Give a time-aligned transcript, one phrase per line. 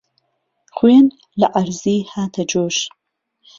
[0.75, 1.05] خوێن
[1.39, 2.77] له عەرزی هاته جۆش